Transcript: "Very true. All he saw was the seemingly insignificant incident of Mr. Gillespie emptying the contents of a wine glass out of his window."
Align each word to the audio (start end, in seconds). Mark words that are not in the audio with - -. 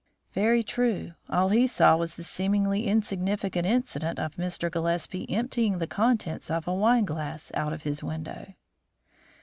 "Very 0.33 0.63
true. 0.63 1.13
All 1.29 1.49
he 1.49 1.67
saw 1.67 1.95
was 1.95 2.15
the 2.15 2.23
seemingly 2.23 2.87
insignificant 2.87 3.67
incident 3.67 4.17
of 4.17 4.33
Mr. 4.33 4.71
Gillespie 4.71 5.29
emptying 5.29 5.77
the 5.77 5.85
contents 5.85 6.49
of 6.49 6.67
a 6.67 6.73
wine 6.73 7.05
glass 7.05 7.51
out 7.53 7.71
of 7.71 7.83
his 7.83 8.01
window." 8.01 8.55